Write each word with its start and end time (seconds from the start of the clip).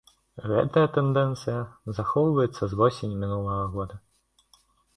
Гэтая 0.51 0.85
тэндэнцыя 0.95 1.59
захоўваецца 1.99 2.63
з 2.73 2.81
восені 2.81 3.21
мінулага 3.27 3.63
года. 3.77 3.95